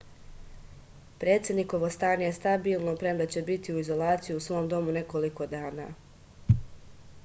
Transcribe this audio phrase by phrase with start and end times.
[1.23, 5.85] predsednikovo stanje je stabilno premda će biti u izolaciji u svom domu nekoliko dana